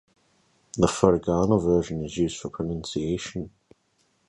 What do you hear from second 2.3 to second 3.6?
for pronunciation.